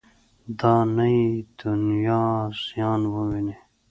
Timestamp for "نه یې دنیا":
0.95-2.23